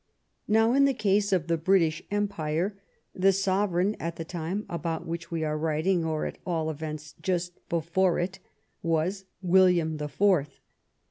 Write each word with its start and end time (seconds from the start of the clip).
Now, 0.47 0.73
in 0.73 0.85
the 0.85 0.95
case 0.95 1.31
of 1.31 1.45
the 1.45 1.59
British 1.59 2.01
Empire 2.09 2.75
the 3.13 3.31
sovereign 3.31 3.95
at 3.99 4.15
the 4.15 4.25
time 4.25 4.65
about 4.67 5.05
which 5.05 5.29
we 5.29 5.43
are 5.43 5.55
writing, 5.59 6.03
or, 6.03 6.25
at 6.25 6.39
all 6.43 6.71
events, 6.71 7.13
just 7.21 7.69
before 7.69 8.17
it, 8.17 8.39
was 8.81 9.25
William 9.43 9.97
the 9.97 10.09
Fourth. 10.09 10.59